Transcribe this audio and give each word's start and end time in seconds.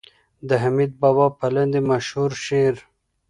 د 0.47 0.49
حميد 0.63 0.91
بابا 1.01 1.27
په 1.39 1.45
لاندې 1.55 1.79
مشهور 1.91 2.31
شعر 2.45 2.75